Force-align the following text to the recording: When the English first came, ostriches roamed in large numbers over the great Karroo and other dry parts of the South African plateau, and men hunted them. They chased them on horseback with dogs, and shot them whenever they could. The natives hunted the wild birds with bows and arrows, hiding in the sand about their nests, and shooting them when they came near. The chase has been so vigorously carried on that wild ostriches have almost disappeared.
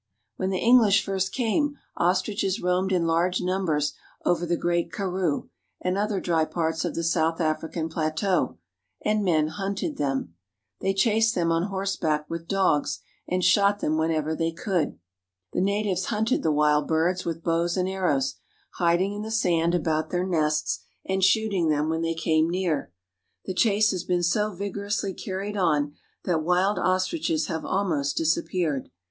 When 0.35 0.49
the 0.49 0.57
English 0.57 1.05
first 1.05 1.31
came, 1.31 1.77
ostriches 1.95 2.59
roamed 2.59 2.91
in 2.91 3.05
large 3.05 3.39
numbers 3.39 3.93
over 4.25 4.47
the 4.47 4.57
great 4.57 4.91
Karroo 4.91 5.49
and 5.79 5.95
other 5.95 6.19
dry 6.19 6.43
parts 6.43 6.83
of 6.83 6.95
the 6.95 7.03
South 7.03 7.39
African 7.39 7.87
plateau, 7.87 8.57
and 9.05 9.23
men 9.23 9.49
hunted 9.49 9.97
them. 9.97 10.33
They 10.79 10.95
chased 10.95 11.35
them 11.35 11.51
on 11.51 11.67
horseback 11.67 12.27
with 12.31 12.47
dogs, 12.47 13.01
and 13.29 13.43
shot 13.45 13.79
them 13.79 13.95
whenever 13.95 14.35
they 14.35 14.51
could. 14.51 14.97
The 15.53 15.61
natives 15.61 16.05
hunted 16.05 16.41
the 16.41 16.51
wild 16.51 16.87
birds 16.87 17.23
with 17.23 17.43
bows 17.43 17.77
and 17.77 17.87
arrows, 17.87 18.37
hiding 18.77 19.13
in 19.13 19.21
the 19.21 19.29
sand 19.29 19.75
about 19.75 20.09
their 20.09 20.25
nests, 20.25 20.79
and 21.05 21.23
shooting 21.23 21.69
them 21.69 21.89
when 21.89 22.01
they 22.01 22.15
came 22.15 22.49
near. 22.49 22.91
The 23.45 23.53
chase 23.53 23.91
has 23.91 24.03
been 24.03 24.23
so 24.23 24.51
vigorously 24.55 25.13
carried 25.13 25.57
on 25.57 25.93
that 26.23 26.41
wild 26.41 26.79
ostriches 26.79 27.45
have 27.49 27.63
almost 27.63 28.17
disappeared. 28.17 28.89